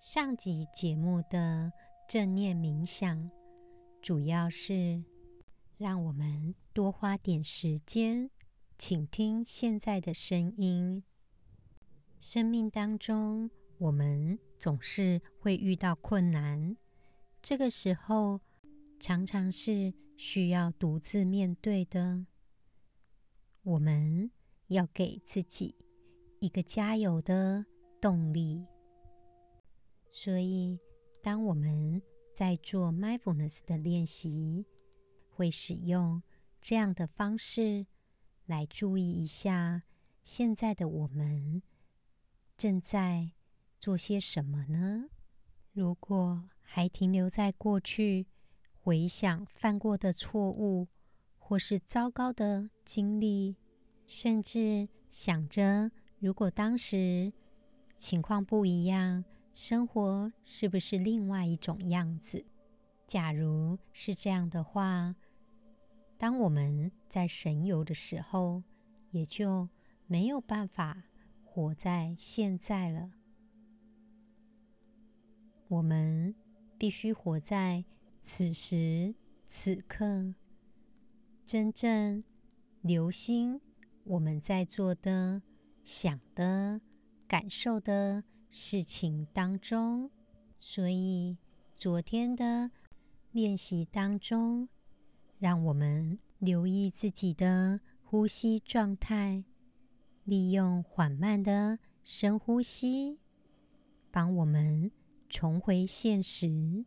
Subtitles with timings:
[0.00, 1.70] 上集节目的
[2.08, 3.30] 正念冥想，
[4.00, 5.04] 主要是
[5.76, 8.30] 让我们多花点时间
[8.78, 11.04] 倾听现在的声音。
[12.18, 16.78] 生命当中，我们总是会遇到困难，
[17.42, 18.40] 这个时候
[18.98, 22.24] 常常是需要独自面对的。
[23.62, 24.30] 我们
[24.68, 25.74] 要给自己
[26.38, 27.66] 一个加油的
[28.00, 28.64] 动力。
[30.12, 30.80] 所以，
[31.22, 32.02] 当我们
[32.34, 34.66] 在做 mindfulness 的练习，
[35.28, 36.20] 会使用
[36.60, 37.86] 这样的方式
[38.44, 39.84] 来注意一下
[40.24, 41.62] 现在的我们
[42.56, 43.30] 正在
[43.78, 45.10] 做些什么呢？
[45.72, 48.26] 如果还停留在过去，
[48.82, 50.88] 回想犯过的错误，
[51.38, 53.56] 或是糟糕的经历，
[54.06, 57.32] 甚至想着如果当时
[57.96, 59.24] 情况不一样。
[59.62, 62.46] 生活是不是另外一种样子？
[63.06, 65.14] 假如是这样的话，
[66.16, 68.62] 当我们在神游的时候，
[69.10, 69.68] 也就
[70.06, 71.02] 没有办法
[71.44, 73.10] 活在现在了。
[75.68, 76.34] 我们
[76.78, 77.84] 必须活在
[78.22, 80.34] 此时此刻，
[81.44, 82.24] 真正
[82.80, 83.60] 留心
[84.04, 85.42] 我们在做的、
[85.84, 86.80] 想的、
[87.28, 88.24] 感受的。
[88.52, 90.10] 事情当中，
[90.58, 91.38] 所以
[91.76, 92.72] 昨天的
[93.30, 94.68] 练习当中，
[95.38, 99.44] 让我们留意自己的呼吸状态，
[100.24, 103.20] 利用缓慢的深呼吸，
[104.10, 104.90] 帮我们
[105.28, 106.84] 重回现实。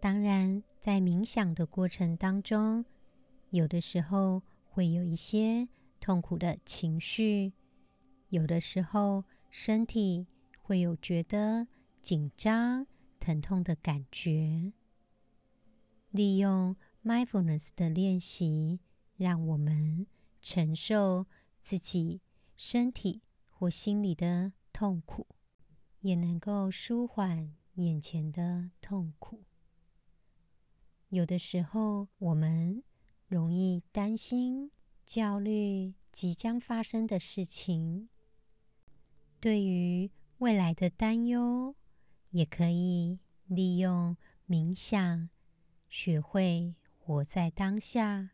[0.00, 2.84] 当然，在冥想的过程当中，
[3.50, 5.68] 有的时候会有一些
[6.00, 7.52] 痛苦的情绪，
[8.30, 10.26] 有的时候身体。
[10.68, 11.66] 会有觉得
[12.02, 12.86] 紧张、
[13.18, 14.74] 疼痛的感觉。
[16.10, 18.78] 利用 mindfulness 的练习，
[19.16, 20.06] 让我们
[20.42, 21.24] 承受
[21.62, 22.20] 自己
[22.54, 25.26] 身体或心理的痛苦，
[26.00, 29.44] 也能够舒缓眼前的痛苦。
[31.08, 32.82] 有的时候，我们
[33.26, 34.70] 容易担心、
[35.02, 38.10] 焦虑即将发生的事情。
[39.40, 41.74] 对于未来的担忧，
[42.30, 44.16] 也可以利用
[44.46, 45.28] 冥想，
[45.88, 48.30] 学会活在当下，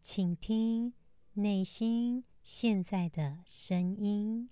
[0.00, 0.94] 倾听
[1.34, 4.48] 内心现在的声音。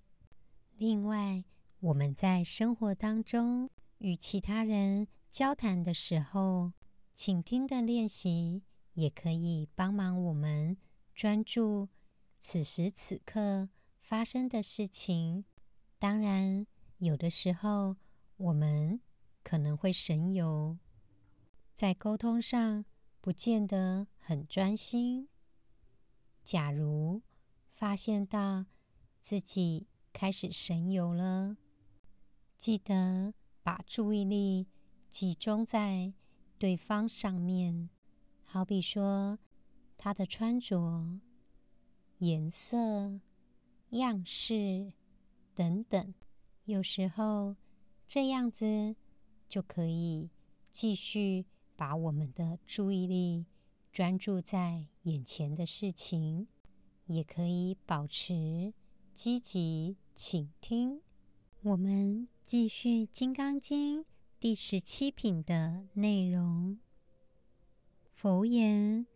[0.77, 1.43] 另外，
[1.79, 6.73] 我们在生活当中与其他人交谈的时候，
[7.15, 8.61] 倾听的练习
[8.93, 10.77] 也可以帮忙我们
[11.15, 11.89] 专注
[12.39, 13.69] 此时此刻
[14.07, 15.43] 发生的事情。
[15.99, 16.65] 当然，
[16.99, 17.97] 有的时候
[18.37, 19.01] 我们
[19.43, 20.77] 可能会神游，
[21.73, 22.85] 在沟通上
[23.19, 25.27] 不见得很专心。
[26.41, 27.21] 假如
[27.73, 28.67] 发现到
[29.19, 31.57] 自己开始神游了，
[32.57, 34.67] 记得把注意力
[35.09, 36.13] 集中在
[36.57, 37.89] 对方上面，
[38.45, 39.37] 好比说
[39.97, 41.19] 他的穿着、
[42.19, 43.19] 颜色、
[43.89, 44.93] 样式。
[45.55, 46.13] 等等，
[46.65, 47.55] 有时候
[48.07, 48.95] 这样子
[49.49, 50.29] 就可以
[50.71, 53.47] 继续把我们的注意力
[53.91, 56.47] 专注在眼前的事情，
[57.07, 58.71] 也可以保持
[59.13, 61.01] 积极倾听。
[61.63, 64.01] 我们继续《金刚经》
[64.39, 66.77] 第十七品的内容。
[68.13, 69.07] 佛言：“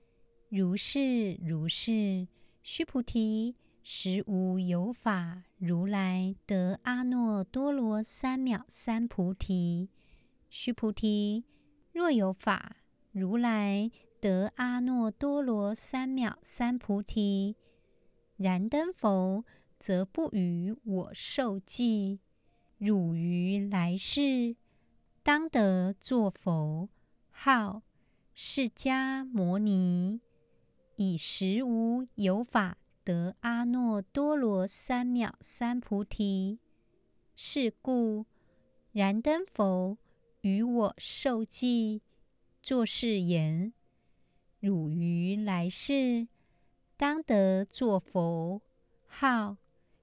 [0.49, 2.27] 如是如是，
[2.63, 9.89] 须菩提。”实无有法，如来得阿耨多罗三藐三菩提。
[10.49, 11.45] 须菩提，
[11.91, 12.75] 若有法，
[13.11, 13.89] 如来
[14.19, 17.55] 得阿耨多罗三藐三菩提。
[18.37, 19.45] 然灯佛，
[19.79, 22.19] 则不与我受记。
[22.77, 24.55] 汝于来世，
[25.23, 26.89] 当得作佛，
[27.29, 27.81] 号
[28.33, 30.21] 释迦牟尼。
[30.97, 32.77] 以实无有法。
[33.03, 36.59] 得阿耨多罗三藐三菩提，
[37.35, 38.25] 是故
[38.91, 39.97] 燃灯佛
[40.41, 42.01] 与我受记，
[42.61, 43.73] 作是言：
[44.59, 46.27] 汝于来世
[46.95, 48.61] 当得作佛，
[49.07, 49.57] 号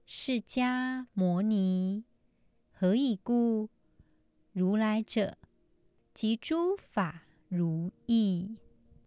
[0.05, 2.03] 释迦牟尼。
[2.71, 3.69] 何以故？
[4.51, 5.37] 如来者，
[6.13, 8.57] 即诸法如意。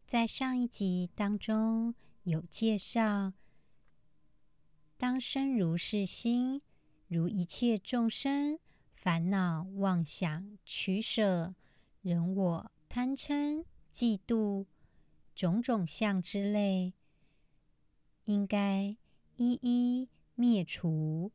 [0.06, 1.94] 在上一集当中
[2.24, 3.32] 有介绍，
[5.02, 6.62] 当生如是心，
[7.08, 8.60] 如一切众生
[8.92, 11.56] 烦恼妄想取舍、
[12.02, 14.66] 人我贪嗔嫉妒
[15.34, 16.92] 种种相之类，
[18.26, 18.96] 应该
[19.34, 21.32] 一一灭除。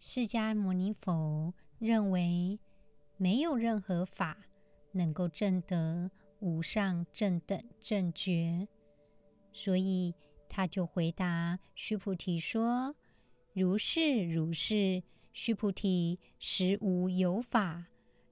[0.00, 2.58] 释迦牟尼佛认为。
[3.20, 4.38] 没有任何法
[4.92, 6.08] 能够证得
[6.38, 8.68] 无上正等正觉，
[9.52, 10.14] 所以
[10.48, 12.96] 他就回答须菩提说
[13.52, 15.02] ：“如是如是，
[15.32, 17.84] 须菩提，实无有法，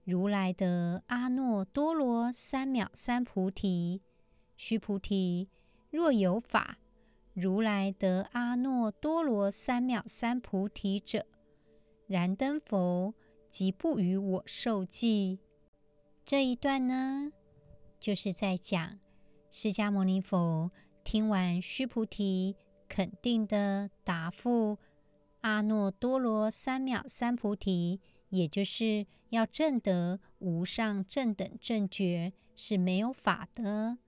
[0.05, 4.03] 如来得阿耨多罗三藐三菩提。
[4.57, 5.49] 须菩提，
[5.91, 6.79] 若有法，
[7.35, 11.27] 如来得阿耨多罗三藐三菩提者，
[12.07, 13.15] 燃灯佛。”
[13.49, 15.39] 即不与我受记。
[16.27, 17.33] 这一段呢，
[17.99, 18.99] 就是在讲
[19.51, 20.71] 释迦牟尼佛
[21.07, 22.57] 听完须菩提
[22.89, 24.77] 肯定的答复，
[25.43, 28.01] 阿耨多罗三藐三菩提，
[28.31, 33.99] 也就是要证得无上正等正觉是没有法的，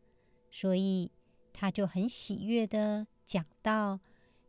[0.51, 1.13] 所以
[1.53, 4.01] 他就很喜悦的讲到：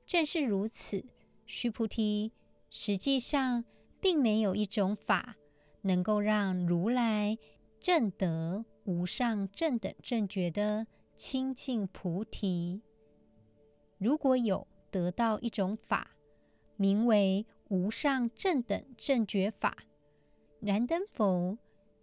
[0.08, 1.06] 正是如此，
[1.46, 2.34] 须菩提，
[2.72, 3.64] 实际上。
[4.02, 5.36] 并没有一种法
[5.82, 7.38] 能够让如来
[7.82, 10.88] 证得无上正等正觉的
[11.20, 12.82] 清净菩提。
[13.98, 16.16] 如果有得到一种法，
[16.78, 19.78] 名为无上正等正觉法，
[20.62, 21.58] 燃灯佛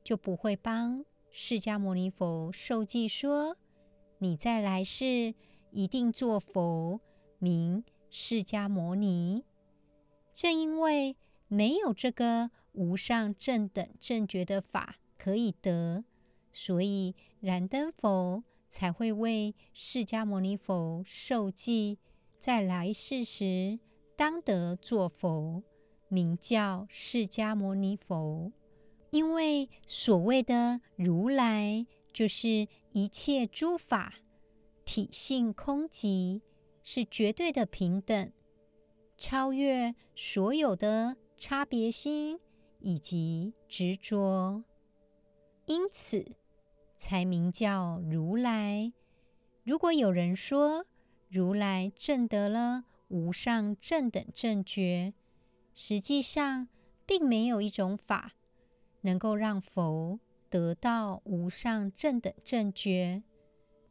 [0.04, 3.56] 就不会帮释迦牟尼佛授记说
[4.20, 5.34] ：“你在来世
[5.70, 7.00] 一定做佛，
[7.38, 9.44] 名释迦牟尼。”
[10.36, 11.16] 正因为。
[11.48, 16.04] 没有这个无上正等正觉的法可以得，
[16.52, 21.98] 所以燃灯佛才会为释迦牟尼佛授记，
[22.38, 23.78] 在来世时
[24.16, 25.62] 当得作佛，
[26.08, 28.52] 名叫释迦牟尼佛。
[29.10, 34.14] 因为所谓的如来，就是一切诸法
[34.84, 36.40] 体性空寂，
[36.82, 38.32] 是绝对的平等，
[39.16, 41.16] 超越所有的。
[41.38, 42.40] 差别心
[42.80, 44.64] 以及执着，
[45.66, 46.24] 因此
[46.96, 48.92] 才名叫如来。
[49.62, 50.86] 如果有人说
[51.28, 55.12] 如来证得了无上正等正觉，
[55.74, 56.68] 实际上
[57.04, 58.32] 并没有一种法
[59.02, 63.22] 能够让佛得到无上正等正觉。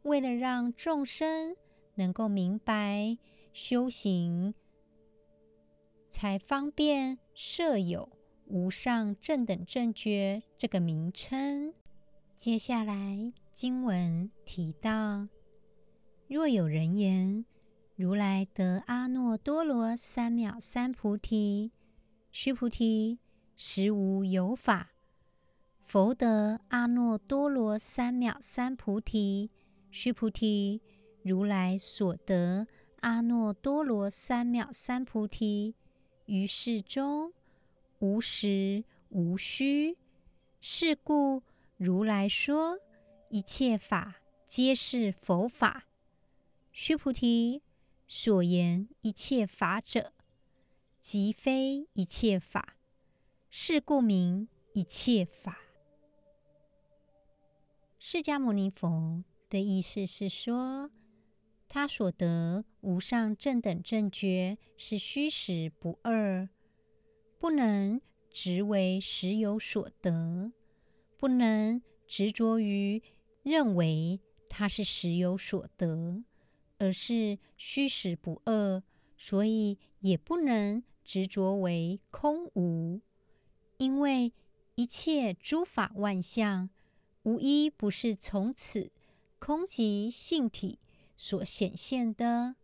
[0.02, 1.56] 为了让众生
[1.94, 3.18] 能够明白
[3.52, 4.54] 修行，
[6.08, 8.08] 才方便设有
[8.46, 11.74] 无上正等正觉这个名称。
[12.36, 15.26] 接下来经文提到：
[16.28, 17.46] 若有人言，
[17.96, 21.72] 如来得阿耨多罗三藐三菩提，
[22.30, 23.18] 须菩提，
[23.56, 24.90] 实无有法。
[25.86, 29.50] 佛得阿耨多罗三藐三菩提，
[29.90, 30.82] 须菩提，
[31.22, 32.66] 如来所得
[33.00, 35.74] 阿耨多罗三藐三菩提。
[36.26, 37.32] 于世中
[37.98, 39.96] 无实无虚，
[40.60, 41.42] 是故
[41.76, 42.78] 如来说
[43.28, 45.84] 一切法皆是佛法。
[46.72, 47.62] 须菩提，
[48.08, 50.12] 所言一切法者，
[51.00, 52.76] 即非一切法，
[53.50, 55.58] 是故名一切法。
[57.98, 60.90] 释迦牟尼佛的意思是说，
[61.68, 66.48] 他所得无上正等正觉是虚实不二，
[67.38, 70.52] 不能执为实有所得，
[71.16, 73.02] 不能执着于
[73.42, 76.24] 认为它是实有所得，
[76.78, 78.82] 而是虚实不二，
[79.16, 83.00] 所以也不能执着为空无，
[83.78, 84.32] 因为
[84.74, 86.70] 一切诸法万象，
[87.22, 88.90] 无一不是从此
[89.38, 90.78] 空即性体。
[91.18, 92.56] 所显现的，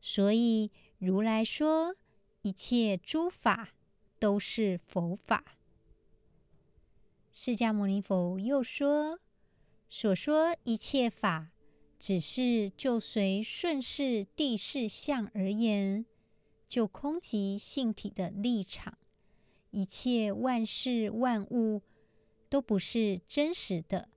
[0.00, 1.94] 所以如来说
[2.40, 3.74] 一切诸法
[4.18, 5.55] 都是佛法。
[7.38, 9.20] 释迦牟尼佛又说，
[9.90, 11.50] 所说一切法，
[11.98, 16.06] 只是就随顺世谛事相而言，
[16.66, 18.96] 就空即性体的立场，
[19.70, 21.82] 一切万事万物
[22.48, 24.08] 都不是真实的，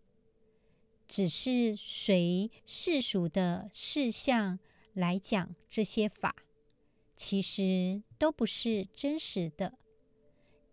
[1.05, 4.57] 只是随世俗的事项
[4.93, 6.33] 来讲这些法，
[7.17, 9.77] 其实都不是真实的，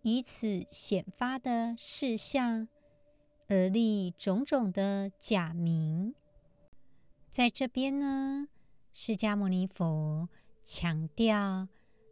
[0.09, 2.69] 以此显发的事项
[3.49, 6.15] 而立种种的假名。
[7.29, 8.47] 在这边呢，
[8.93, 10.29] 释迦牟尼佛
[10.63, 11.67] 强调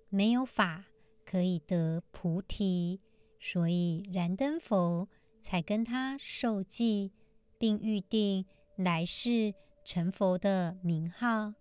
[0.09, 0.87] 没有法。
[1.25, 3.01] 可以得菩提，
[3.41, 5.09] 所以燃灯佛
[5.41, 7.13] 才跟他授记，
[7.59, 8.45] 并预定
[8.77, 11.55] 来世成佛的名号，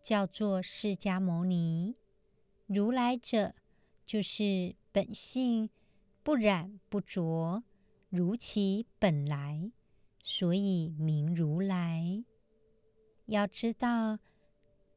[0.00, 1.96] 叫做释迦牟尼。
[2.66, 3.54] 如来者，
[4.06, 5.68] 就是本性
[6.28, 7.62] 不染不着，
[8.10, 9.72] 如其本来，
[10.22, 12.22] 所以名如来。
[13.24, 14.18] 要知道，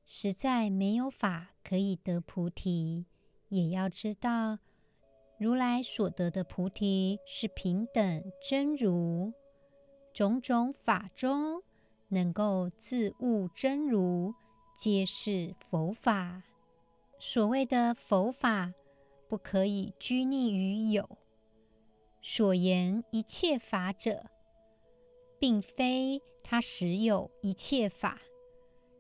[0.04, 3.06] 实在没有法可以得菩提。
[3.48, 4.60] 也要知道，
[5.38, 9.32] 如来所得的菩提是平等真如，
[10.14, 11.64] 种种法中
[12.10, 14.36] 能够自悟真如，
[14.76, 16.44] 皆是佛法。
[17.18, 18.74] 所谓的佛法，
[19.30, 21.20] 不可以拘泥于有。
[22.22, 24.30] 所言一切法者，
[25.40, 28.22] 并非他实有一切法，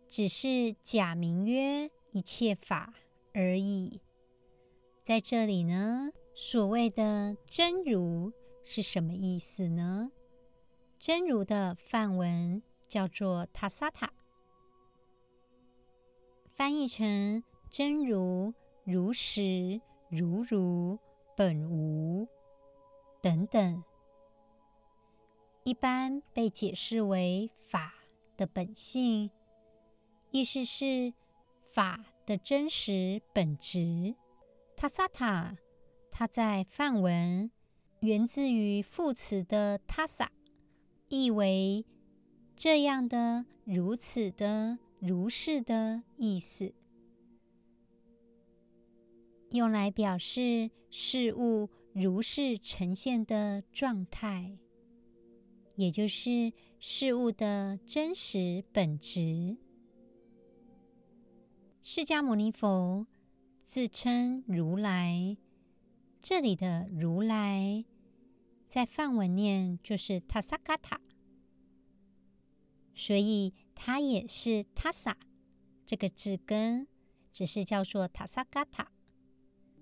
[0.09, 2.93] 只是假名曰一切法
[3.33, 4.01] 而已。
[5.03, 10.11] 在这里呢，所谓的真如是什么意思呢？
[10.99, 14.13] 真如的梵文叫做他萨塔，
[16.55, 20.99] 翻译成真如、如实、如如、
[21.35, 22.27] 本无
[23.21, 23.83] 等等，
[25.63, 27.93] 一般被解释为法
[28.35, 29.29] 的本性，
[30.31, 31.13] 意思是
[31.69, 34.15] 法的真实本质。
[34.75, 35.55] 他萨塔，
[36.09, 37.51] 它在梵文
[37.99, 40.31] 源自于副词的他萨，
[41.07, 41.85] 意为
[42.55, 46.73] 这样的、如此的、如是的意思，
[49.51, 54.57] 用来表示事物如是呈现的状态，
[55.75, 59.57] 也就是事物的真实本质。
[61.81, 63.07] 释迦牟尼佛。
[63.63, 65.37] 自称如来，
[66.21, 67.85] 这里的如来
[68.67, 70.99] 在梵文念就是他萨嘎塔，
[72.93, 75.17] 所以它也是他萨
[75.85, 76.85] 这个字根，
[77.31, 78.91] 只是叫做他萨嘎塔。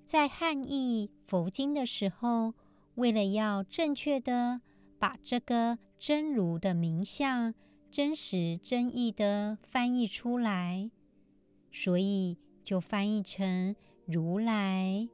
[0.10, 2.56] 在汉译佛经的时候，
[2.96, 4.60] 为了要正确的
[4.98, 7.54] 把这个真如的名相
[7.92, 10.90] 真实真义的翻译出来，
[11.72, 12.40] 所以。
[12.62, 13.76] 就翻译成
[14.06, 15.10] 如来，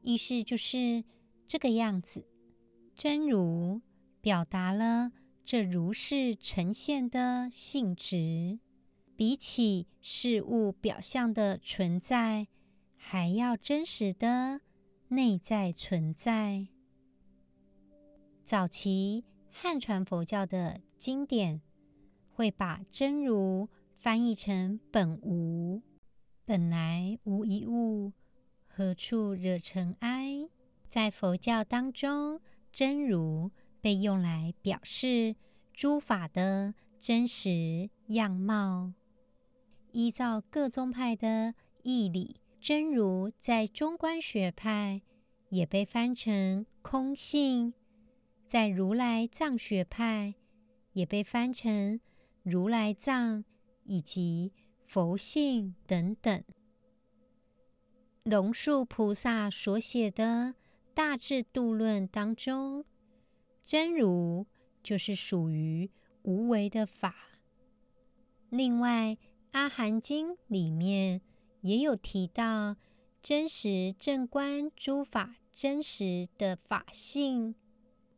[0.00, 1.04] 意思就是
[1.46, 2.24] 这个样子。
[2.96, 3.82] 真如
[4.22, 5.12] 表达了
[5.44, 8.60] 这如是呈现的性质，
[9.14, 12.48] 比起事物表象的存在，
[13.02, 14.60] 还要真实的
[15.08, 16.68] 内在存在。
[18.44, 21.62] 早期汉传佛教的经典
[22.28, 25.82] 会把真如翻译成本无。
[26.44, 28.12] 本来无一物，
[28.66, 30.48] 何处惹尘埃？
[30.88, 32.40] 在佛教当中，
[32.70, 35.36] 真如被用来表示
[35.72, 38.92] 诸法的真实样貌。
[39.92, 45.02] 依照各宗派的义理，真如在中观学派
[45.48, 47.74] 也被翻成空性，
[48.46, 50.34] 在如来藏学派
[50.92, 52.00] 也被翻成
[52.42, 53.44] 如来藏，
[53.84, 54.52] 以及。
[54.92, 56.42] 佛性等等，
[58.24, 60.24] 龙树菩萨所写的
[60.92, 62.84] 《大智度论》当中，
[63.62, 64.48] 真如
[64.82, 65.88] 就是属于
[66.22, 67.14] 无为的法。
[68.48, 69.12] 另外，
[69.52, 71.20] 《阿含经》里面
[71.60, 72.76] 也有提到
[73.22, 77.54] 真实正观诸法真实的法性，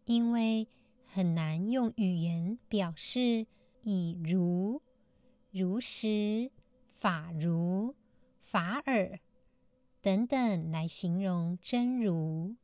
[0.04, 0.68] 因为
[1.06, 3.46] 很难用语言表示，
[3.82, 4.82] 以如、
[5.50, 6.50] 如实。
[6.94, 7.96] 法如、
[8.38, 9.18] 法尔
[10.00, 12.54] 等等来形容真如。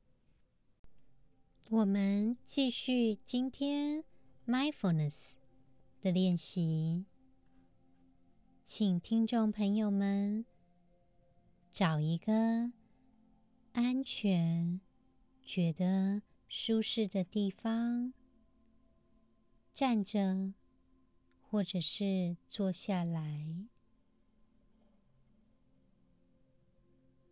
[1.70, 4.04] 我们继续今天
[4.46, 5.32] mindfulness
[6.00, 7.06] 的练习，
[8.64, 10.46] 请听众朋友们
[11.72, 12.72] 找一个
[13.72, 14.80] 安全、
[15.44, 18.12] 觉得舒适的地方，
[19.72, 20.52] 站着
[21.40, 23.66] 或者是坐下来。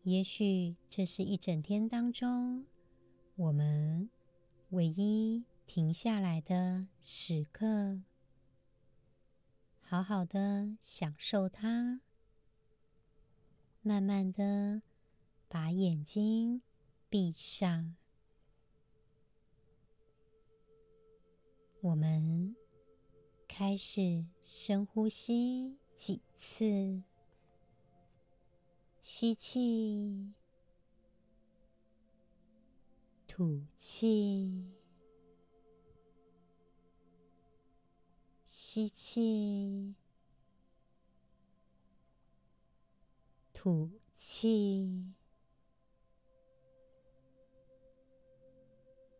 [0.02, 2.64] 也许这是一整天当中
[3.34, 4.08] 我们
[4.70, 8.00] 唯一停下来的时刻，
[9.80, 12.02] 好好的享受它。
[13.86, 14.82] 慢慢的
[15.48, 16.60] 把眼睛
[17.08, 17.94] 闭上，
[21.80, 22.56] 我们
[23.46, 27.00] 开始深呼吸几次。
[29.02, 30.32] 吸气，
[33.28, 34.66] 吐气，
[38.44, 39.94] 吸气，
[43.66, 45.12] 吐气。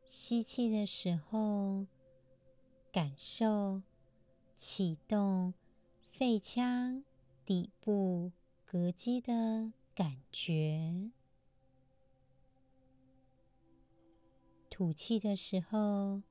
[0.05, 1.89] 吸气的时候，
[2.93, 3.83] 感受
[4.55, 5.53] 启动
[6.13, 7.03] 肺腔
[7.45, 8.31] 底部。
[8.71, 11.11] 膈肌的感觉，
[14.71, 16.23] 吐气的时候，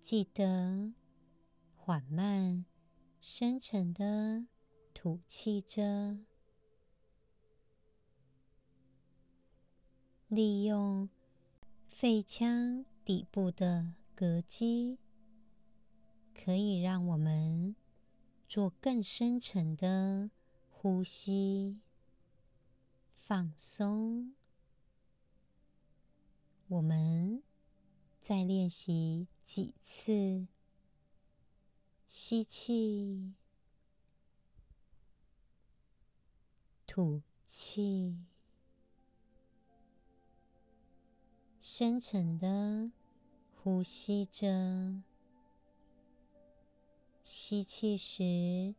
[0.00, 0.92] 记得
[1.76, 2.64] 缓慢、
[3.20, 4.44] 深沉的
[4.92, 6.18] 吐气着，
[10.28, 11.08] 利用
[11.88, 14.98] 肺腔底部的膈肌，
[16.34, 17.74] 可以让我们
[18.46, 20.30] 做更深沉的。
[20.70, 21.80] 呼吸，
[23.16, 24.34] 放松。
[26.68, 27.42] 我们
[28.20, 30.46] 再练习几次。
[32.06, 33.34] 吸气，
[36.86, 38.18] 吐气，
[41.70, 42.90] 深沉的
[43.54, 45.02] 呼吸着。
[47.22, 48.74] 吸气时，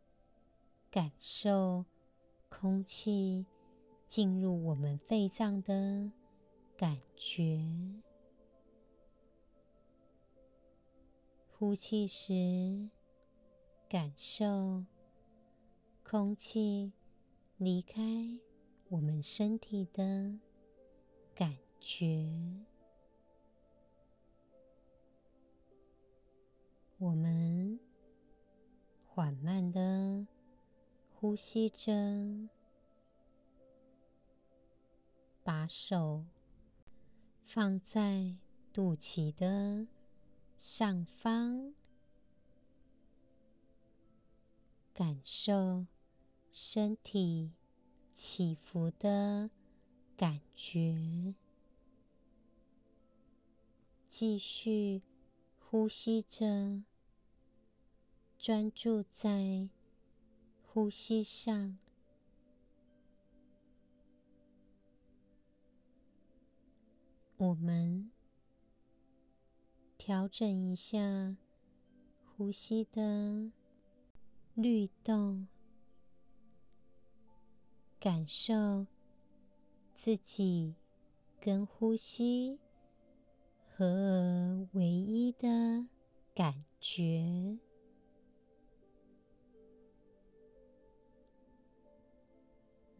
[0.90, 1.84] 感受
[2.48, 3.46] 空气
[4.08, 6.10] 进入我们肺脏的
[6.76, 7.64] 感觉。
[11.56, 12.90] 呼气时，
[13.88, 14.84] 感受
[16.02, 16.90] 空气
[17.56, 18.02] 离开
[18.88, 20.40] 我们身体的
[21.36, 22.28] 感觉。
[27.00, 27.80] 我们
[29.06, 30.26] 缓慢的。
[31.12, 32.48] 呼吸着，
[35.42, 36.24] 把手
[37.44, 38.36] 放在
[38.72, 39.86] 肚脐的
[40.56, 41.74] 上方，
[44.94, 45.84] 感受
[46.50, 47.52] 身体
[48.14, 49.50] 起伏的
[50.16, 51.34] 感觉。
[54.08, 55.02] 继续
[55.58, 56.82] 呼吸着，
[58.40, 59.68] 专注在。
[60.72, 61.76] 呼吸上，
[67.38, 68.12] 我们
[69.98, 71.36] 调整一下
[72.24, 73.50] 呼吸的
[74.54, 75.48] 律动，
[77.98, 78.86] 感受
[79.92, 80.76] 自己
[81.40, 82.60] 跟呼吸
[83.66, 85.88] 合而为一的
[86.32, 87.58] 感觉。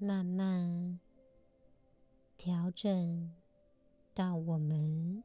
[0.03, 0.99] 慢慢
[2.39, 3.35] 调整
[4.15, 5.23] 到我们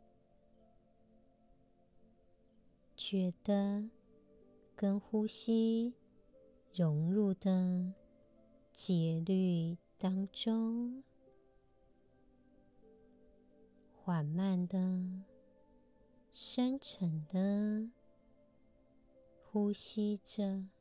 [2.98, 3.90] 觉得
[4.76, 5.94] 跟呼吸
[6.74, 7.94] 融入的
[8.74, 11.02] 节律当中，
[13.94, 14.78] 缓慢的、
[16.34, 17.90] 深沉的
[19.42, 20.75] 呼吸着。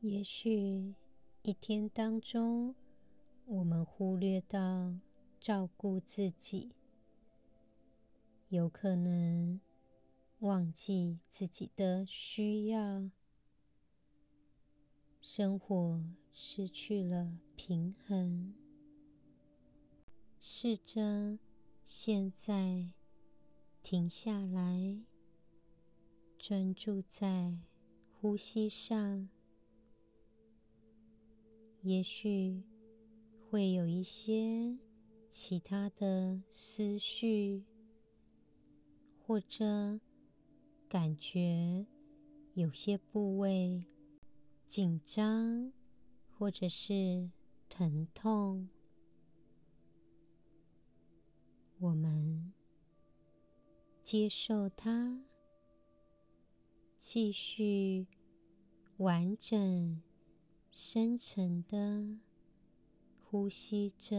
[0.00, 0.94] 也许
[1.42, 2.72] 一天当中，
[3.46, 4.94] 我们忽略到
[5.40, 6.70] 照顾自己，
[8.48, 9.60] 有可能
[10.38, 13.10] 忘记自己的需要，
[15.20, 16.00] 生活
[16.32, 18.54] 失去了平衡。
[20.38, 21.40] 试着
[21.84, 22.92] 现在
[23.82, 25.00] 停下来，
[26.38, 27.58] 专注在
[28.12, 29.28] 呼吸上。
[31.82, 32.62] 也许
[33.48, 34.76] 会有一些
[35.28, 37.64] 其他的思绪，
[39.24, 40.00] 或者
[40.88, 41.86] 感觉
[42.54, 43.84] 有些部位
[44.66, 45.72] 紧张，
[46.36, 47.30] 或者是
[47.68, 48.68] 疼痛。
[51.78, 52.52] 我们
[54.02, 55.22] 接受它，
[56.98, 58.08] 继续
[58.96, 60.02] 完整。
[60.80, 62.06] 深沉的
[63.24, 64.16] 呼吸着。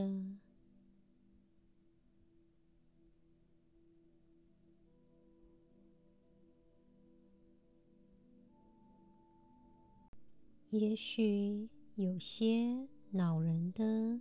[10.71, 14.19] 也许有些恼人的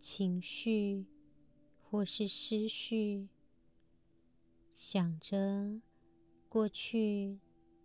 [0.00, 1.06] 情绪，
[1.80, 3.28] 或是思绪，
[4.72, 5.80] 想着
[6.48, 7.38] 过去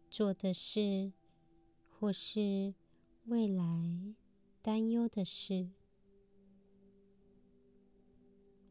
[0.10, 1.14] 做的事，
[1.88, 2.74] 或是
[3.26, 4.16] 未来
[4.62, 5.70] 担忧的事，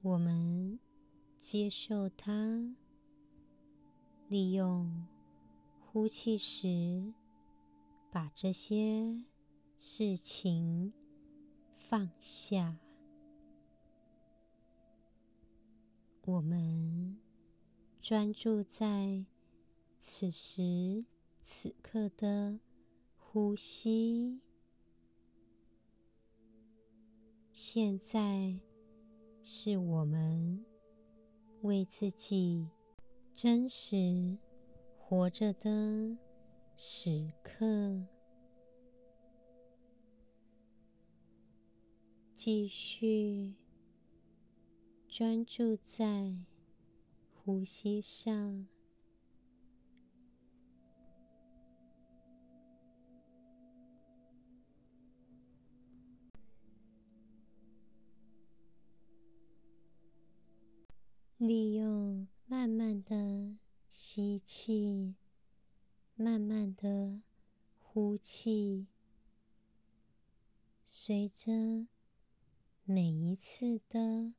[0.02, 0.78] 我们
[1.36, 2.74] 接受它，
[4.28, 5.06] 利用
[5.80, 7.12] 呼气时。
[8.14, 9.24] 把这些
[9.76, 10.92] 事情
[11.76, 12.78] 放下，
[16.24, 17.18] 我们
[18.00, 19.24] 专注在
[19.98, 21.04] 此时
[21.42, 22.60] 此刻的
[23.16, 24.43] 呼吸。
[27.66, 28.60] 现在
[29.42, 30.62] 是我们
[31.62, 32.68] 为自己
[33.32, 34.36] 真实
[34.98, 36.18] 活着的
[36.76, 38.04] 时刻，
[42.34, 43.54] 继续
[45.08, 46.36] 专注在
[47.32, 48.66] 呼吸上，
[61.46, 63.56] 利用慢慢的
[63.88, 65.14] 吸气。
[66.16, 67.20] 慢慢的
[67.80, 68.86] 呼气，
[70.84, 71.88] 随着
[72.84, 74.32] 每一次的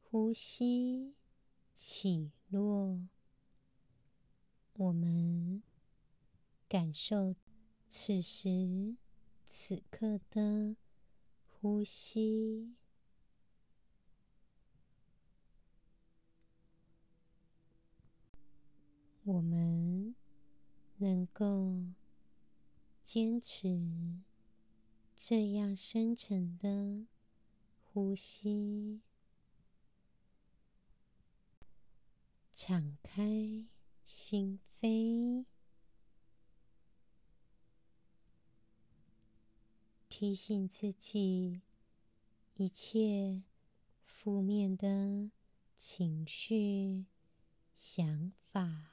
[0.00, 1.12] 呼吸
[1.74, 2.98] 起落，
[4.72, 5.62] 我们
[6.66, 7.34] 感受
[7.90, 8.96] 此时
[9.44, 10.76] 此刻的
[11.46, 12.74] 呼吸，
[19.24, 20.14] 我们。
[20.98, 21.82] 能够
[23.02, 23.76] 坚持
[25.16, 27.04] 这样深沉的
[27.82, 29.00] 呼吸，
[32.52, 33.64] 敞开
[34.04, 35.44] 心扉，
[40.08, 41.62] 提醒自己，
[42.54, 43.42] 一切
[44.04, 45.32] 负面的
[45.76, 47.06] 情绪、
[47.74, 48.91] 想法。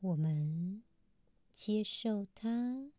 [0.00, 0.82] 我们
[1.52, 2.90] 接受它，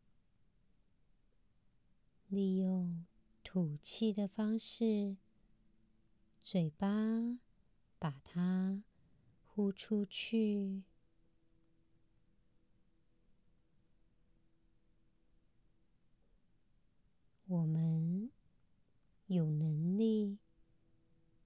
[2.28, 3.08] 利用
[3.44, 5.18] 吐气的方式，
[6.44, 7.40] 嘴巴
[7.98, 8.84] 把它
[9.48, 10.84] 呼出去。
[17.48, 18.30] 我们
[19.26, 20.38] 有能力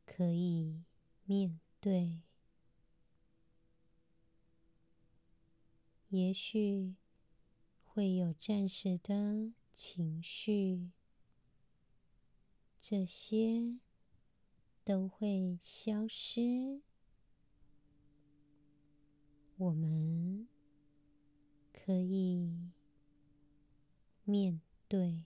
[0.06, 0.84] 可以
[1.24, 2.25] 面对。
[6.10, 6.96] 也许
[7.84, 10.92] 会有暂时的情绪，
[12.80, 13.80] 这些
[14.84, 16.82] 都会消失。
[19.58, 20.48] 我们
[21.74, 22.72] 可以
[24.24, 25.24] 面对。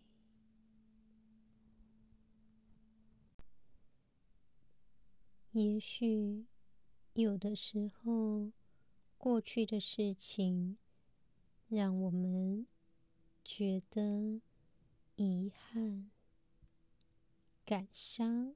[5.52, 6.46] 也许
[7.14, 8.52] 有的时候。
[9.20, 10.78] 过去的事情
[11.68, 12.66] 让我们
[13.44, 14.40] 觉得
[15.18, 16.10] 遗憾、
[17.66, 18.56] 感伤。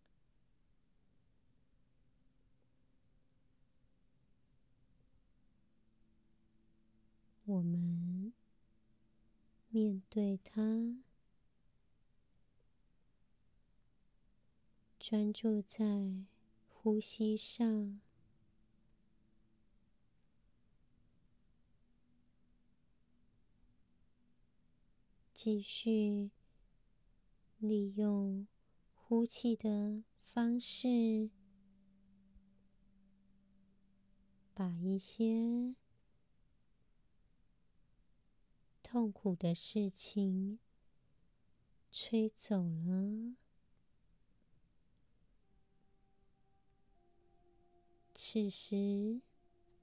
[7.43, 8.31] 我们
[9.67, 10.95] 面对它，
[14.97, 16.23] 专注在
[16.69, 17.99] 呼吸上。
[25.45, 26.31] 继续
[27.57, 28.47] 利用
[28.93, 31.29] 呼气的方式，
[34.53, 35.75] 把一些
[38.81, 40.59] 痛苦的事情
[41.91, 43.35] 吹走了。
[48.15, 49.19] 此时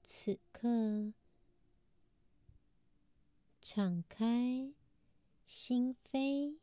[0.03, 1.13] 此刻，
[3.61, 4.73] 敞开。
[5.53, 6.55] 心扉，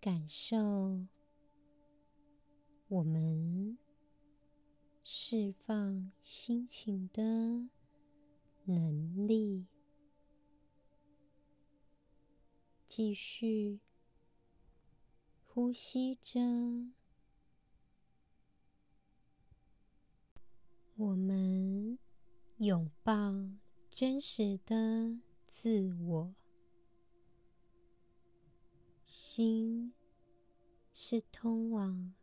[0.00, 1.06] 感受
[2.88, 3.78] 我们
[5.04, 7.22] 释放心情的
[8.64, 9.68] 能力。
[12.88, 13.78] 继续
[15.46, 16.40] 呼吸着，
[20.96, 21.96] 我们
[22.56, 23.14] 拥抱
[23.88, 26.34] 真实的自我。
[29.12, 29.92] 心
[30.94, 32.14] 是通往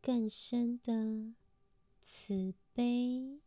[0.00, 1.34] 更深的
[2.00, 3.38] 慈悲。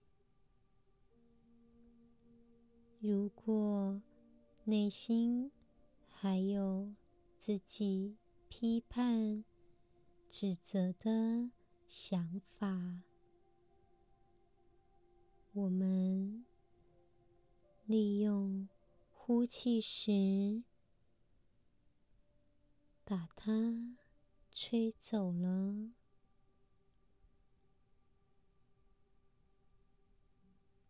[2.99, 3.99] 如果
[4.65, 5.51] 内心
[6.07, 6.93] 还有
[7.39, 8.17] 自己
[8.49, 9.43] 批判、
[10.29, 11.49] 指责的
[11.89, 13.01] 想法，
[15.53, 16.45] 我们
[17.87, 18.69] 利用
[19.11, 20.61] 呼气时
[23.13, 23.95] 把它
[24.51, 25.91] 吹走了。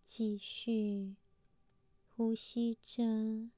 [0.05, 1.17] 继续。
[2.15, 3.49] 呼吸着，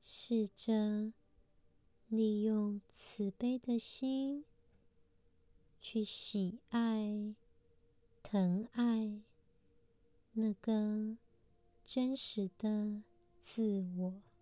[0.00, 1.12] 试着
[2.08, 4.46] 利用慈悲的心
[5.78, 7.34] 去喜爱、
[8.22, 9.20] 疼爱
[10.32, 11.18] 那个
[11.84, 13.02] 真实的
[13.42, 14.35] 自我。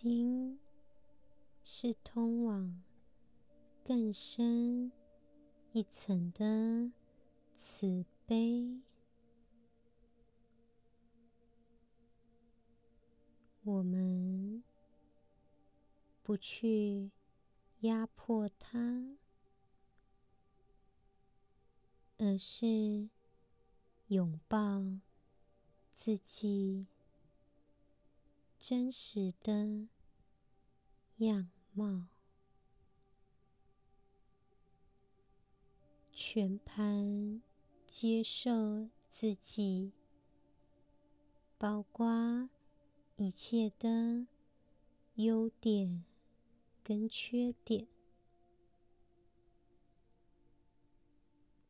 [0.00, 0.60] 心
[1.64, 2.80] 是通往
[3.84, 4.92] 更深
[5.72, 6.92] 一层的
[7.56, 8.78] 慈悲。
[13.64, 14.62] 我们
[16.22, 17.10] 不去
[17.80, 19.16] 压迫它，
[22.18, 23.08] 而是
[24.06, 24.84] 拥抱
[25.92, 26.86] 自己。
[28.58, 29.88] 真实的
[31.18, 32.06] 样貌，
[36.12, 37.40] 全盘
[37.86, 39.92] 接受自己，
[41.56, 42.50] 包括
[43.16, 44.26] 一切的
[45.14, 46.04] 优点
[46.82, 47.86] 跟缺点。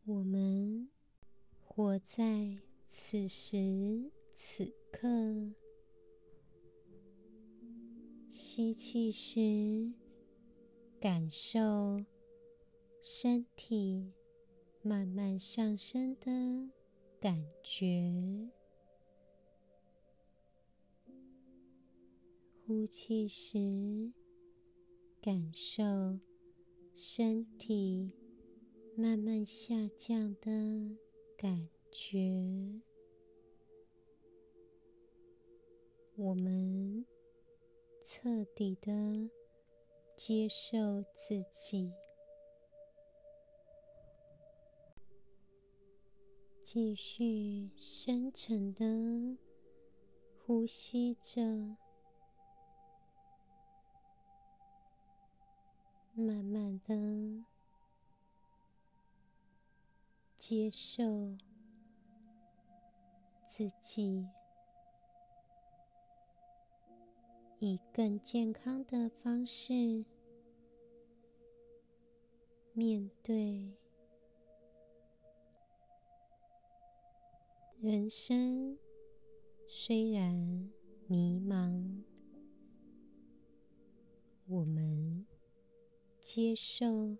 [0.05, 0.88] 我们
[1.62, 5.58] 活在此时此刻。
[8.40, 9.92] 吸气时，
[11.01, 11.61] 感受
[13.03, 14.12] 身体
[14.81, 16.70] 慢慢上升的
[17.18, 18.48] 感觉；
[22.64, 24.12] 呼气时，
[25.20, 25.83] 感受
[26.94, 28.12] 身体
[28.94, 30.96] 慢慢下降的
[31.37, 32.81] 感觉。
[36.14, 37.05] 我们。
[38.11, 39.31] 彻底的
[40.16, 41.92] 接受自己，
[46.62, 49.37] 继续深沉的
[50.38, 51.77] 呼吸着，
[56.14, 57.44] 慢慢的
[60.38, 61.37] 接受
[63.47, 64.27] 自己。
[67.61, 70.05] 以更健康的方式
[72.73, 73.73] 面对
[77.81, 78.79] 人生。
[79.71, 80.35] 虽然
[81.07, 82.03] 迷茫，
[84.47, 85.27] 我们
[86.21, 87.18] 接受，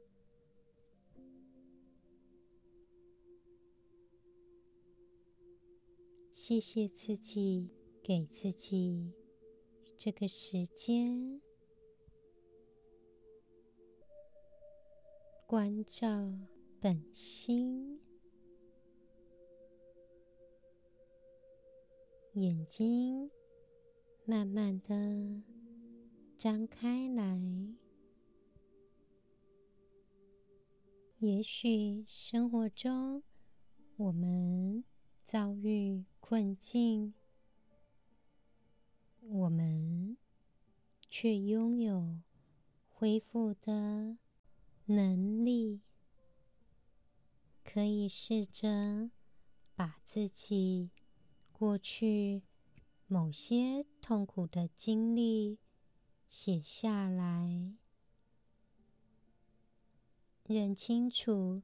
[6.33, 7.69] 谢谢自己，
[8.03, 9.13] 给自己。
[10.01, 11.43] 这个时间，
[15.45, 16.09] 关照
[16.81, 18.01] 本心，
[22.35, 23.29] 眼睛
[24.25, 25.43] 慢慢的
[26.39, 27.43] 张开来。
[31.19, 33.25] 也许生活中
[33.97, 34.85] 我们
[35.25, 37.18] 遭遇困境。
[39.31, 40.17] 我们
[41.11, 42.19] 却拥有
[42.89, 44.17] 恢复的
[44.87, 45.83] 能力，
[47.63, 49.11] 可以试着
[49.75, 50.89] 把自己
[51.53, 52.43] 过去
[53.07, 55.59] 某些痛苦的经历
[56.31, 57.75] 写下来，
[60.45, 61.63] 认清楚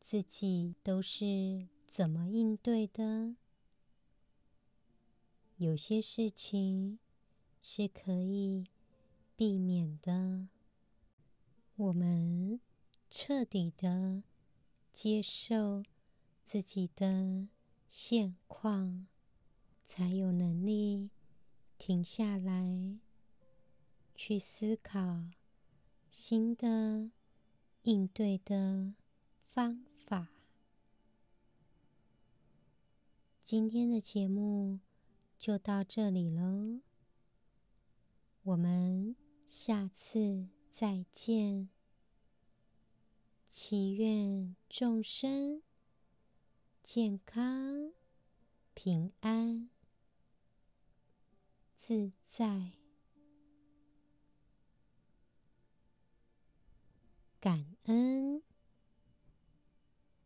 [0.00, 3.36] 自己都是怎么应对的。
[5.58, 6.98] 有些事情
[7.62, 8.66] 是可以
[9.34, 10.48] 避免的。
[11.76, 12.60] 我们
[13.08, 14.22] 彻底的
[14.92, 15.82] 接受
[16.44, 17.48] 自己的
[17.88, 19.06] 现况，
[19.86, 21.08] 才有能力
[21.78, 22.98] 停下来，
[24.14, 25.24] 去思考
[26.10, 27.10] 新的
[27.82, 28.92] 应对的
[29.50, 30.28] 方法。
[33.42, 34.80] 今天的节目
[35.46, 36.80] 就到这里喽，
[38.42, 39.14] 我们
[39.46, 41.68] 下次再见。
[43.48, 45.62] 祈愿众生
[46.82, 47.92] 健康、
[48.74, 49.70] 平安、
[51.76, 52.72] 自在，
[57.38, 58.42] 感恩。